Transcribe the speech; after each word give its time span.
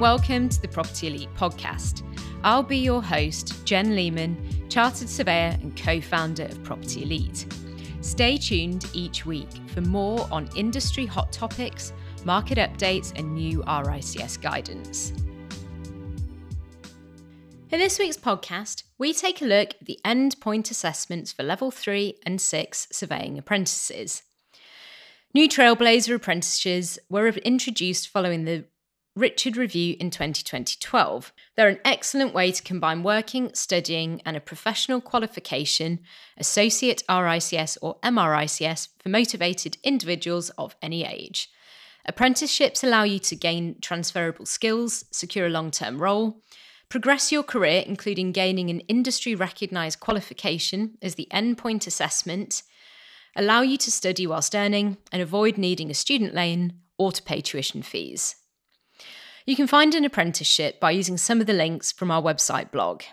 Welcome 0.00 0.50
to 0.50 0.60
the 0.60 0.68
Property 0.68 1.06
Elite 1.06 1.34
podcast. 1.36 2.02
I'll 2.44 2.62
be 2.62 2.76
your 2.76 3.02
host, 3.02 3.64
Jen 3.64 3.96
Lemen, 3.96 4.36
Chartered 4.68 5.08
Surveyor 5.08 5.56
and 5.62 5.74
co 5.74 6.02
founder 6.02 6.42
of 6.42 6.62
Property 6.62 7.04
Elite. 7.04 7.46
Stay 8.02 8.36
tuned 8.36 8.84
each 8.92 9.24
week 9.24 9.48
for 9.68 9.80
more 9.80 10.28
on 10.30 10.50
industry 10.54 11.06
hot 11.06 11.32
topics, 11.32 11.94
market 12.26 12.58
updates, 12.58 13.18
and 13.18 13.34
new 13.34 13.62
RICS 13.62 14.38
guidance. 14.42 15.14
In 17.70 17.78
this 17.80 17.98
week's 17.98 18.18
podcast, 18.18 18.82
we 18.98 19.14
take 19.14 19.40
a 19.40 19.46
look 19.46 19.70
at 19.80 19.86
the 19.86 19.98
endpoint 20.04 20.70
assessments 20.70 21.32
for 21.32 21.42
Level 21.42 21.70
3 21.70 22.18
and 22.26 22.38
6 22.38 22.88
surveying 22.92 23.38
apprentices. 23.38 24.24
New 25.32 25.48
Trailblazer 25.48 26.14
apprenticeships 26.14 26.98
were 27.08 27.28
introduced 27.28 28.08
following 28.08 28.44
the 28.44 28.66
Richard 29.16 29.56
Review 29.56 29.96
in 29.98 30.10
2012. 30.10 31.32
They're 31.56 31.68
an 31.68 31.80
excellent 31.86 32.34
way 32.34 32.52
to 32.52 32.62
combine 32.62 33.02
working, 33.02 33.50
studying, 33.54 34.20
and 34.26 34.36
a 34.36 34.40
professional 34.40 35.00
qualification, 35.00 36.00
Associate 36.36 37.02
RICS 37.08 37.78
or 37.80 37.96
MRICS, 38.00 38.88
for 38.98 39.08
motivated 39.08 39.78
individuals 39.82 40.50
of 40.50 40.76
any 40.82 41.02
age. 41.02 41.48
Apprenticeships 42.04 42.84
allow 42.84 43.04
you 43.04 43.18
to 43.20 43.34
gain 43.34 43.76
transferable 43.80 44.44
skills, 44.44 45.06
secure 45.10 45.46
a 45.46 45.50
long 45.50 45.70
term 45.70 45.98
role, 45.98 46.42
progress 46.90 47.32
your 47.32 47.42
career, 47.42 47.82
including 47.86 48.32
gaining 48.32 48.68
an 48.68 48.80
industry 48.80 49.34
recognised 49.34 49.98
qualification 49.98 50.98
as 51.00 51.14
the 51.14 51.26
endpoint 51.32 51.86
assessment, 51.86 52.62
allow 53.34 53.62
you 53.62 53.78
to 53.78 53.90
study 53.90 54.26
whilst 54.26 54.54
earning, 54.54 54.98
and 55.10 55.22
avoid 55.22 55.56
needing 55.56 55.90
a 55.90 55.94
student 55.94 56.34
loan 56.34 56.74
or 56.98 57.12
to 57.12 57.22
pay 57.22 57.40
tuition 57.40 57.80
fees. 57.80 58.36
You 59.46 59.54
can 59.54 59.68
find 59.68 59.94
an 59.94 60.04
apprenticeship 60.04 60.80
by 60.80 60.90
using 60.90 61.16
some 61.16 61.40
of 61.40 61.46
the 61.46 61.52
links 61.52 61.92
from 61.92 62.10
our 62.10 62.20
website 62.20 62.72
blog. 62.72 63.04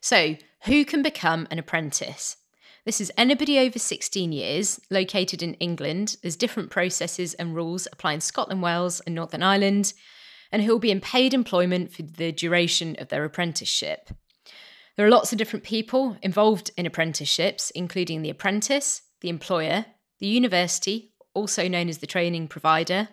So, 0.00 0.34
who 0.64 0.84
can 0.84 1.00
become 1.00 1.46
an 1.48 1.60
apprentice? 1.60 2.36
This 2.84 3.00
is 3.00 3.12
anybody 3.16 3.60
over 3.60 3.78
16 3.78 4.32
years 4.32 4.80
located 4.90 5.44
in 5.44 5.54
England. 5.54 6.16
There's 6.22 6.34
different 6.34 6.70
processes 6.70 7.34
and 7.34 7.54
rules 7.54 7.86
apply 7.92 8.14
in 8.14 8.20
Scotland, 8.20 8.62
Wales, 8.62 9.00
and 9.06 9.14
Northern 9.14 9.44
Ireland, 9.44 9.92
and 10.50 10.60
who 10.60 10.72
will 10.72 10.80
be 10.80 10.90
in 10.90 11.00
paid 11.00 11.32
employment 11.32 11.92
for 11.92 12.02
the 12.02 12.32
duration 12.32 12.96
of 12.98 13.08
their 13.08 13.24
apprenticeship. 13.24 14.10
There 14.96 15.06
are 15.06 15.10
lots 15.10 15.30
of 15.30 15.38
different 15.38 15.64
people 15.64 16.16
involved 16.20 16.72
in 16.76 16.84
apprenticeships, 16.84 17.70
including 17.70 18.22
the 18.22 18.30
apprentice, 18.30 19.02
the 19.20 19.28
employer, 19.28 19.86
the 20.18 20.26
university, 20.26 21.12
also 21.32 21.68
known 21.68 21.88
as 21.88 21.98
the 21.98 22.08
training 22.08 22.48
provider, 22.48 23.08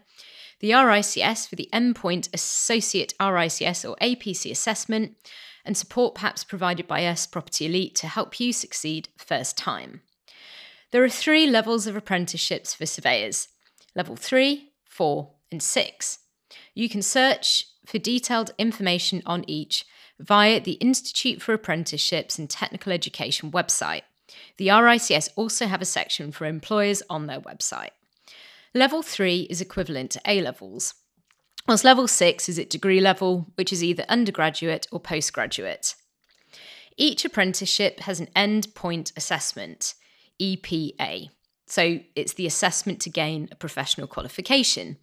the 0.61 0.71
RICS 0.71 1.47
for 1.47 1.55
the 1.55 1.69
Endpoint 1.73 2.29
Associate 2.33 3.13
RICS 3.19 3.89
or 3.89 3.95
APC 4.01 4.51
assessment, 4.51 5.17
and 5.65 5.75
support 5.75 6.15
perhaps 6.15 6.43
provided 6.43 6.87
by 6.87 7.05
us, 7.05 7.27
Property 7.27 7.65
Elite, 7.65 7.95
to 7.95 8.07
help 8.07 8.39
you 8.39 8.53
succeed 8.53 9.09
first 9.17 9.57
time. 9.57 10.01
There 10.91 11.03
are 11.03 11.09
three 11.09 11.47
levels 11.47 11.87
of 11.87 11.95
apprenticeships 11.95 12.73
for 12.73 12.85
surveyors 12.85 13.47
level 13.95 14.15
3, 14.15 14.71
4, 14.85 15.31
and 15.51 15.61
6. 15.61 16.19
You 16.73 16.87
can 16.87 17.01
search 17.01 17.65
for 17.85 17.97
detailed 17.97 18.51
information 18.57 19.21
on 19.25 19.43
each 19.47 19.85
via 20.19 20.59
the 20.59 20.73
Institute 20.73 21.41
for 21.41 21.53
Apprenticeships 21.53 22.39
and 22.39 22.49
Technical 22.49 22.93
Education 22.93 23.51
website. 23.51 24.03
The 24.57 24.67
RICS 24.67 25.29
also 25.35 25.65
have 25.67 25.81
a 25.81 25.85
section 25.85 26.31
for 26.31 26.45
employers 26.45 27.03
on 27.09 27.25
their 27.25 27.41
website. 27.41 27.89
Level 28.73 29.01
3 29.01 29.47
is 29.49 29.59
equivalent 29.59 30.11
to 30.11 30.21
A 30.25 30.41
levels, 30.41 30.93
whilst 31.67 31.83
level 31.83 32.07
6 32.07 32.47
is 32.47 32.57
at 32.57 32.69
degree 32.69 33.01
level, 33.01 33.51
which 33.55 33.73
is 33.73 33.83
either 33.83 34.05
undergraduate 34.07 34.87
or 34.93 34.99
postgraduate. 34.99 35.95
Each 36.95 37.25
apprenticeship 37.25 37.99
has 38.01 38.21
an 38.21 38.29
end 38.33 38.73
point 38.73 39.11
assessment, 39.17 39.93
EPA. 40.41 41.29
So 41.67 41.99
it's 42.15 42.33
the 42.33 42.45
assessment 42.45 43.01
to 43.01 43.09
gain 43.09 43.49
a 43.51 43.55
professional 43.55 44.07
qualification. 44.07 44.97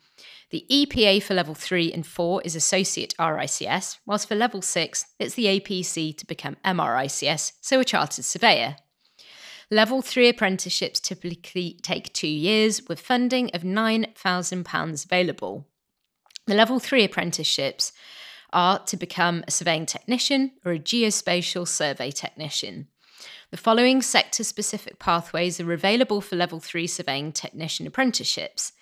The 0.50 0.65
EPA 0.71 1.22
for 1.22 1.34
level 1.34 1.54
3 1.54 1.92
and 1.92 2.06
4 2.06 2.42
is 2.47 2.56
Associate 2.56 3.15
RICS, 3.19 3.98
whilst 4.06 4.28
for 4.28 4.34
level 4.34 4.62
6, 4.62 5.04
it's 5.19 5.34
the 5.34 5.44
APC 5.44 6.16
to 6.16 6.26
become 6.26 6.56
MRICS, 6.65 7.53
so 7.60 7.81
a 7.81 7.84
chartered 7.84 8.25
surveyor. 8.25 8.76
Level 9.70 10.00
3 10.00 10.30
apprenticeships 10.30 10.98
typically 10.98 11.78
take 11.82 12.12
two 12.14 12.26
years 12.26 12.88
with 12.88 13.00
funding 13.00 13.50
of 13.52 13.62
£9,000 13.62 15.04
available. 15.04 15.66
The 16.46 16.54
Level 16.54 16.78
3 16.78 17.04
apprenticeships 17.04 17.92
are 18.50 18.78
to 18.86 18.96
become 18.96 19.44
a 19.46 19.50
surveying 19.50 19.84
technician 19.84 20.52
or 20.64 20.72
a 20.72 20.78
geospatial 20.78 21.68
survey 21.68 22.10
technician. 22.10 22.88
The 23.50 23.58
following 23.58 24.00
sector 24.00 24.42
specific 24.42 24.98
pathways 24.98 25.60
are 25.60 25.72
available 25.72 26.22
for 26.22 26.36
Level 26.36 26.60
3 26.60 26.86
surveying 26.86 27.32
technician 27.32 27.86
apprenticeships 27.86 28.72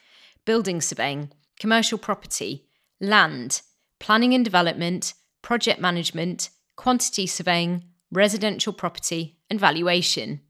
building 0.45 0.81
surveying, 0.81 1.33
commercial 1.59 1.99
property, 1.99 2.69
land, 3.01 3.63
planning 3.99 4.33
and 4.33 4.45
development, 4.45 5.15
project 5.43 5.81
management, 5.81 6.51
quantity 6.77 7.27
surveying, 7.27 7.83
residential 8.13 8.73
property, 8.73 9.37
and 9.51 9.59
valuation. 9.59 10.41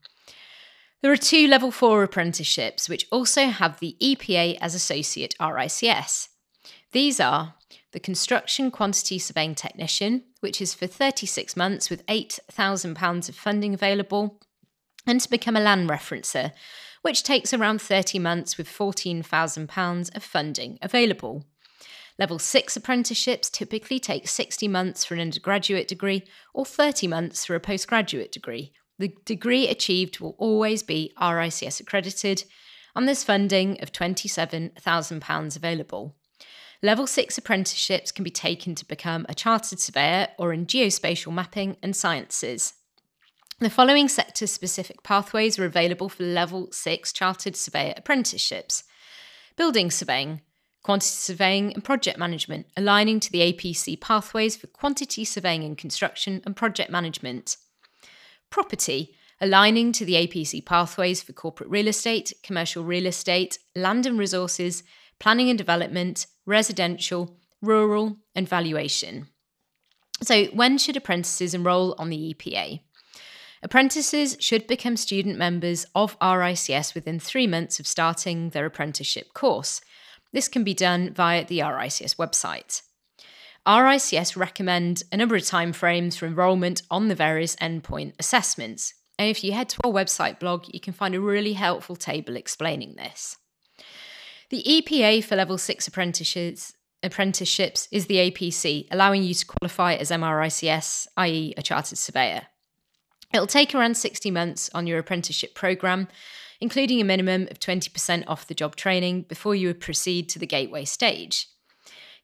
There 1.06 1.12
are 1.12 1.16
two 1.16 1.46
level 1.46 1.70
4 1.70 2.02
apprenticeships 2.02 2.88
which 2.88 3.06
also 3.12 3.46
have 3.46 3.78
the 3.78 3.96
EPA 4.02 4.58
as 4.60 4.74
associate 4.74 5.36
RICS. 5.38 6.30
These 6.90 7.20
are 7.20 7.54
the 7.92 8.00
Construction 8.00 8.72
Quantity 8.72 9.20
Surveying 9.20 9.54
Technician, 9.54 10.24
which 10.40 10.60
is 10.60 10.74
for 10.74 10.88
36 10.88 11.56
months 11.56 11.90
with 11.90 12.04
£8,000 12.06 13.28
of 13.28 13.36
funding 13.36 13.72
available, 13.72 14.40
and 15.06 15.20
to 15.20 15.30
become 15.30 15.54
a 15.54 15.60
land 15.60 15.88
referencer, 15.88 16.50
which 17.02 17.22
takes 17.22 17.54
around 17.54 17.80
30 17.80 18.18
months 18.18 18.58
with 18.58 18.68
£14,000 18.68 20.16
of 20.16 20.24
funding 20.24 20.76
available. 20.82 21.44
Level 22.18 22.40
6 22.40 22.76
apprenticeships 22.76 23.48
typically 23.48 24.00
take 24.00 24.26
60 24.26 24.66
months 24.66 25.04
for 25.04 25.14
an 25.14 25.20
undergraduate 25.20 25.86
degree 25.86 26.24
or 26.52 26.66
30 26.66 27.06
months 27.06 27.44
for 27.44 27.54
a 27.54 27.60
postgraduate 27.60 28.32
degree, 28.32 28.72
the 28.98 29.14
degree 29.24 29.68
achieved 29.68 30.20
will 30.20 30.36
always 30.38 30.82
be 30.82 31.12
RICS 31.20 31.80
accredited, 31.80 32.44
and 32.94 33.06
there's 33.06 33.24
funding 33.24 33.80
of 33.82 33.92
£27,000 33.92 35.56
available. 35.56 36.16
Level 36.82 37.06
6 37.06 37.38
apprenticeships 37.38 38.12
can 38.12 38.22
be 38.22 38.30
taken 38.30 38.74
to 38.74 38.84
become 38.84 39.26
a 39.28 39.34
chartered 39.34 39.80
surveyor 39.80 40.28
or 40.38 40.52
in 40.52 40.66
geospatial 40.66 41.32
mapping 41.32 41.76
and 41.82 41.96
sciences. 41.96 42.74
The 43.58 43.70
following 43.70 44.08
sector 44.08 44.46
specific 44.46 45.02
pathways 45.02 45.58
are 45.58 45.64
available 45.64 46.10
for 46.10 46.24
Level 46.24 46.68
6 46.70 47.12
chartered 47.12 47.56
surveyor 47.56 47.94
apprenticeships 47.96 48.84
building 49.56 49.90
surveying, 49.90 50.42
quantity 50.82 51.14
surveying, 51.14 51.72
and 51.72 51.82
project 51.82 52.18
management, 52.18 52.66
aligning 52.76 53.18
to 53.20 53.32
the 53.32 53.40
APC 53.52 54.00
pathways 54.00 54.54
for 54.54 54.66
quantity 54.66 55.24
surveying 55.24 55.64
and 55.64 55.78
construction 55.78 56.42
and 56.44 56.54
project 56.54 56.90
management 56.90 57.56
property, 58.50 59.14
aligning 59.40 59.92
to 59.92 60.04
the 60.04 60.14
APC 60.14 60.64
pathways 60.64 61.22
for 61.22 61.32
corporate 61.32 61.70
real 61.70 61.88
estate, 61.88 62.32
commercial 62.42 62.84
real 62.84 63.06
estate, 63.06 63.58
land 63.74 64.06
and 64.06 64.18
resources, 64.18 64.82
planning 65.18 65.48
and 65.48 65.58
development, 65.58 66.26
residential, 66.46 67.38
rural, 67.60 68.16
and 68.34 68.48
valuation. 68.48 69.28
So, 70.22 70.44
when 70.46 70.78
should 70.78 70.96
apprentices 70.96 71.52
enrol 71.52 71.94
on 71.98 72.08
the 72.08 72.34
EPA? 72.34 72.80
Apprentices 73.62 74.36
should 74.40 74.66
become 74.66 74.96
student 74.96 75.36
members 75.36 75.86
of 75.94 76.18
RICS 76.20 76.94
within 76.94 77.18
three 77.18 77.46
months 77.46 77.80
of 77.80 77.86
starting 77.86 78.50
their 78.50 78.66
apprenticeship 78.66 79.34
course. 79.34 79.80
This 80.32 80.48
can 80.48 80.64
be 80.64 80.74
done 80.74 81.12
via 81.12 81.44
the 81.44 81.58
RICS 81.60 82.16
website. 82.16 82.82
RICS 83.66 84.36
recommend 84.36 85.02
a 85.10 85.16
number 85.16 85.34
of 85.34 85.42
timeframes 85.42 86.16
for 86.16 86.26
enrolment 86.26 86.82
on 86.90 87.08
the 87.08 87.16
various 87.16 87.56
endpoint 87.56 88.14
assessments. 88.18 88.94
And 89.18 89.28
if 89.28 89.42
you 89.42 89.52
head 89.52 89.68
to 89.70 89.80
our 89.84 89.92
website 89.92 90.38
blog, 90.38 90.66
you 90.72 90.78
can 90.78 90.92
find 90.92 91.14
a 91.14 91.20
really 91.20 91.54
helpful 91.54 91.96
table 91.96 92.36
explaining 92.36 92.94
this. 92.94 93.36
The 94.50 94.62
EPA 94.62 95.24
for 95.24 95.34
level 95.34 95.58
6 95.58 95.88
apprenticeships 95.88 96.74
apprenticeships 97.02 97.88
is 97.92 98.06
the 98.06 98.30
APC, 98.30 98.86
allowing 98.90 99.22
you 99.22 99.34
to 99.34 99.46
qualify 99.46 99.94
as 99.94 100.10
MRICS, 100.10 101.06
i.e., 101.16 101.54
a 101.56 101.62
chartered 101.62 101.98
surveyor. 101.98 102.42
It'll 103.32 103.46
take 103.46 103.74
around 103.74 103.96
60 103.96 104.30
months 104.30 104.70
on 104.74 104.86
your 104.86 104.98
apprenticeship 104.98 105.54
programme, 105.54 106.08
including 106.60 107.00
a 107.00 107.04
minimum 107.04 107.48
of 107.50 107.60
20% 107.60 108.24
off 108.26 108.46
the 108.46 108.54
job 108.54 108.76
training 108.76 109.22
before 109.22 109.54
you 109.54 109.68
would 109.68 109.80
proceed 109.80 110.28
to 110.30 110.38
the 110.38 110.46
gateway 110.46 110.84
stage. 110.84 111.48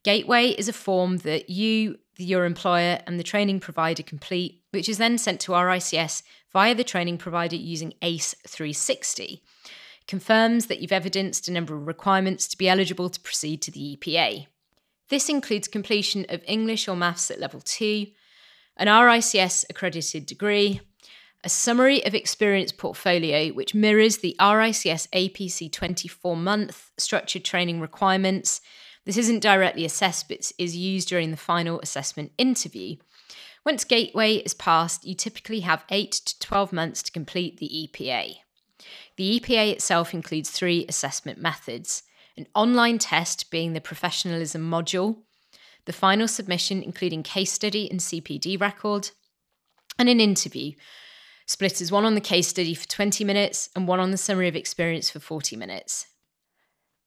Gateway 0.04 0.48
is 0.48 0.68
a 0.68 0.72
form 0.72 1.18
that 1.18 1.48
you, 1.48 1.98
your 2.16 2.44
employer, 2.44 3.00
and 3.06 3.18
the 3.18 3.24
training 3.24 3.60
provider 3.60 4.02
complete, 4.02 4.62
which 4.70 4.88
is 4.88 4.98
then 4.98 5.16
sent 5.16 5.40
to 5.42 5.52
RICS 5.52 6.22
via 6.52 6.74
the 6.74 6.84
training 6.84 7.18
provider 7.18 7.56
using 7.56 7.94
ACE 8.02 8.34
360. 8.46 9.42
Confirms 10.08 10.66
that 10.66 10.80
you've 10.80 10.92
evidenced 10.92 11.46
a 11.46 11.52
number 11.52 11.76
of 11.76 11.86
requirements 11.86 12.48
to 12.48 12.58
be 12.58 12.68
eligible 12.68 13.08
to 13.08 13.20
proceed 13.20 13.62
to 13.62 13.70
the 13.70 13.96
EPA. 13.96 14.46
This 15.08 15.28
includes 15.28 15.68
completion 15.68 16.26
of 16.28 16.42
English 16.46 16.88
or 16.88 16.96
Maths 16.96 17.30
at 17.30 17.38
level 17.38 17.60
2, 17.60 18.06
an 18.78 18.88
RICS 18.88 19.64
accredited 19.70 20.26
degree, 20.26 20.80
a 21.44 21.48
summary 21.48 22.04
of 22.04 22.14
experience 22.14 22.72
portfolio 22.72 23.48
which 23.50 23.74
mirrors 23.74 24.18
the 24.18 24.34
RICS 24.40 25.08
APC 25.12 25.70
24 25.70 26.36
month 26.36 26.90
structured 26.98 27.44
training 27.44 27.80
requirements. 27.80 28.60
This 29.04 29.16
isn't 29.16 29.40
directly 29.40 29.84
assessed, 29.84 30.28
but 30.28 30.52
is 30.58 30.76
used 30.76 31.08
during 31.08 31.30
the 31.30 31.36
final 31.36 31.80
assessment 31.80 32.32
interview. 32.38 32.96
Once 33.64 33.84
Gateway 33.84 34.36
is 34.36 34.54
passed, 34.54 35.04
you 35.04 35.14
typically 35.14 35.60
have 35.60 35.84
8 35.90 36.12
to 36.12 36.38
12 36.38 36.72
months 36.72 37.02
to 37.02 37.12
complete 37.12 37.58
the 37.58 37.68
EPA. 37.68 38.36
The 39.16 39.40
EPA 39.40 39.72
itself 39.72 40.14
includes 40.14 40.50
three 40.50 40.84
assessment 40.88 41.40
methods 41.40 42.02
an 42.34 42.46
online 42.54 42.96
test 42.96 43.50
being 43.50 43.74
the 43.74 43.80
professionalism 43.80 44.62
module, 44.62 45.18
the 45.84 45.92
final 45.92 46.26
submission 46.26 46.82
including 46.82 47.22
case 47.22 47.52
study 47.52 47.90
and 47.90 48.00
CPD 48.00 48.58
record, 48.58 49.10
and 49.98 50.08
an 50.08 50.18
interview, 50.18 50.72
split 51.44 51.80
as 51.82 51.92
one 51.92 52.06
on 52.06 52.14
the 52.14 52.20
case 52.22 52.48
study 52.48 52.74
for 52.74 52.88
20 52.88 53.22
minutes 53.24 53.68
and 53.76 53.86
one 53.86 54.00
on 54.00 54.12
the 54.12 54.16
summary 54.16 54.48
of 54.48 54.56
experience 54.56 55.10
for 55.10 55.20
40 55.20 55.56
minutes. 55.56 56.06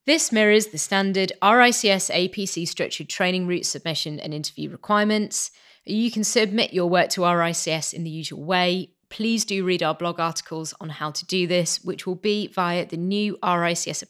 This 0.06 0.32
mirrors 0.32 0.68
the 0.68 0.78
standard 0.78 1.32
RICS 1.42 2.12
APC 2.12 2.68
structured 2.68 3.10
training 3.10 3.48
route 3.48 3.66
submission 3.66 4.20
and 4.20 4.36
interview 4.36 4.70
requirements. 4.70 5.50
You 5.84 6.12
can 6.12 6.24
submit 6.24 6.74
your 6.74 6.88
work 6.88 7.10
to 7.12 7.22
RICS 7.22 7.92
in 7.92 8.04
the 8.04 8.12
usual 8.12 8.44
way. 8.44 8.92
Please 9.10 9.46
do 9.46 9.66
read 9.66 9.82
our 9.82 9.96
blog 9.96 10.20
articles 10.20 10.76
on 10.80 10.90
how 10.90 11.10
to 11.10 11.26
do 11.26 11.48
this, 11.48 11.84
which 11.84 12.06
will 12.06 12.16
be 12.16 12.48
via 12.48 12.86
the 12.86 12.98
new 12.98 13.38
RICS 13.42 14.04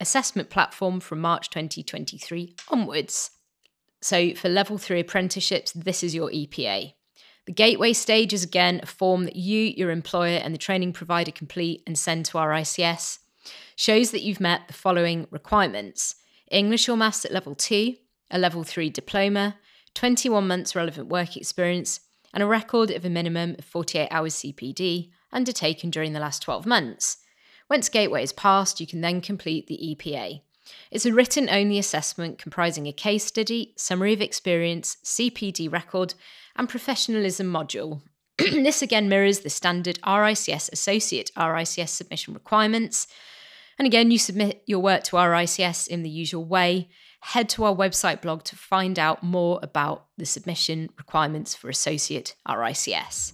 assessment 0.00 0.50
platform 0.50 0.98
from 0.98 1.20
March 1.20 1.48
2023 1.50 2.56
onwards. 2.70 3.30
So, 4.00 4.34
for 4.34 4.48
level 4.48 4.78
three 4.78 5.00
apprenticeships, 5.00 5.72
this 5.72 6.02
is 6.02 6.14
your 6.14 6.30
EPA. 6.30 6.92
The 7.46 7.52
gateway 7.52 7.92
stage 7.92 8.32
is 8.32 8.42
again 8.42 8.80
a 8.82 8.86
form 8.86 9.24
that 9.24 9.36
you, 9.36 9.60
your 9.60 9.92
employer, 9.92 10.38
and 10.38 10.52
the 10.52 10.58
training 10.58 10.92
provider 10.92 11.30
complete 11.30 11.84
and 11.86 11.96
send 11.96 12.24
to 12.26 12.38
RICS. 12.38 13.18
Shows 13.76 14.10
that 14.10 14.22
you've 14.22 14.40
met 14.40 14.68
the 14.68 14.74
following 14.74 15.26
requirements 15.30 16.16
English 16.50 16.88
or 16.88 16.96
Maths 16.96 17.24
at 17.24 17.32
level 17.32 17.54
2, 17.54 17.94
a 18.30 18.38
level 18.38 18.64
3 18.64 18.90
diploma, 18.90 19.56
21 19.94 20.46
months 20.46 20.76
relevant 20.76 21.08
work 21.08 21.36
experience, 21.36 22.00
and 22.32 22.42
a 22.42 22.46
record 22.46 22.90
of 22.90 23.04
a 23.04 23.10
minimum 23.10 23.56
of 23.58 23.64
48 23.64 24.08
hours 24.10 24.34
CPD 24.36 25.10
undertaken 25.32 25.90
during 25.90 26.12
the 26.12 26.20
last 26.20 26.42
12 26.42 26.66
months. 26.66 27.18
Once 27.68 27.88
Gateway 27.88 28.22
is 28.22 28.32
passed, 28.32 28.80
you 28.80 28.86
can 28.86 29.00
then 29.00 29.20
complete 29.20 29.66
the 29.66 29.96
EPA. 29.96 30.40
It's 30.90 31.06
a 31.06 31.12
written 31.12 31.48
only 31.48 31.78
assessment 31.78 32.38
comprising 32.38 32.86
a 32.86 32.92
case 32.92 33.24
study, 33.24 33.72
summary 33.76 34.12
of 34.12 34.20
experience, 34.20 34.96
CPD 35.04 35.72
record, 35.72 36.14
and 36.56 36.68
professionalism 36.68 37.52
module. 37.52 38.02
this 38.38 38.82
again 38.82 39.08
mirrors 39.08 39.40
the 39.40 39.50
standard 39.50 39.98
RICS 40.06 40.70
Associate 40.72 41.30
RICS 41.36 41.88
submission 41.88 42.34
requirements. 42.34 43.06
And 43.78 43.86
again, 43.86 44.10
you 44.10 44.18
submit 44.18 44.62
your 44.66 44.80
work 44.80 45.04
to 45.04 45.18
our 45.18 45.30
RICS 45.30 45.86
in 45.86 46.02
the 46.02 46.10
usual 46.10 46.44
way. 46.44 46.88
Head 47.20 47.48
to 47.50 47.64
our 47.64 47.74
website 47.74 48.22
blog 48.22 48.44
to 48.44 48.56
find 48.56 48.98
out 48.98 49.22
more 49.22 49.58
about 49.62 50.06
the 50.16 50.24
submission 50.24 50.90
requirements 50.96 51.54
for 51.54 51.68
Associate 51.68 52.34
RICS. 52.48 53.32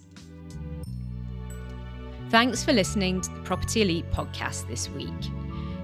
Thanks 2.30 2.64
for 2.64 2.72
listening 2.72 3.20
to 3.20 3.30
the 3.30 3.40
Property 3.40 3.82
Elite 3.82 4.10
podcast 4.10 4.66
this 4.66 4.88
week. 4.90 5.12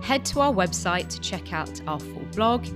Head 0.00 0.24
to 0.26 0.40
our 0.40 0.52
website 0.52 1.08
to 1.10 1.20
check 1.20 1.52
out 1.52 1.80
our 1.86 2.00
full 2.00 2.26
blog, 2.34 2.66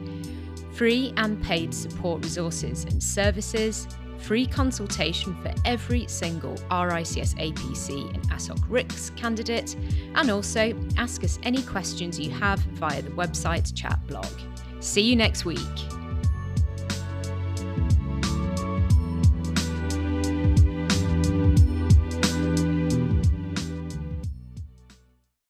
free 0.74 1.14
and 1.16 1.42
paid 1.42 1.72
support 1.72 2.22
resources 2.22 2.84
and 2.84 3.02
services, 3.02 3.88
free 4.22 4.46
consultation 4.46 5.34
for 5.42 5.52
every 5.64 6.06
single 6.06 6.54
RICS 6.70 7.34
APC 7.34 8.14
and 8.14 8.22
ASOC 8.30 8.58
RICS 8.68 9.14
candidate, 9.16 9.76
and 10.14 10.30
also 10.30 10.74
ask 10.96 11.24
us 11.24 11.38
any 11.42 11.62
questions 11.62 12.18
you 12.18 12.30
have 12.30 12.58
via 12.60 13.02
the 13.02 13.10
website 13.10 13.74
chat 13.74 13.98
blog. 14.06 14.26
See 14.80 15.02
you 15.02 15.16
next 15.16 15.44
week. 15.44 15.58